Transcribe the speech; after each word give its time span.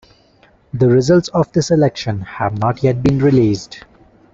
The 0.73 0.89
results 0.89 1.27
of 1.27 1.51
this 1.51 1.69
election 1.69 2.21
have 2.21 2.57
not 2.57 2.81
yet 2.81 3.03
been 3.03 3.19
released. 3.19 3.83